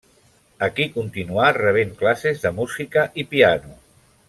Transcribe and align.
Aquí 0.67 0.87
continuà 0.95 1.51
rebent 1.59 1.93
classes 2.01 2.43
de 2.47 2.53
música 2.61 3.05
i 3.25 3.29
piano. 3.35 3.79